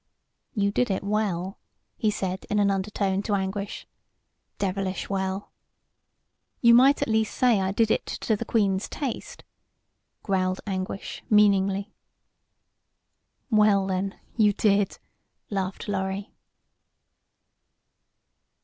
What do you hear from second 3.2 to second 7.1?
to Anguish; "devilish well." "You might at